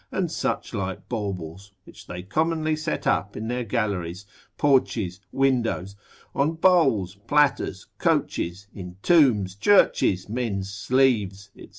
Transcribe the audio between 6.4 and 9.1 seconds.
bowls, platters, coaches, in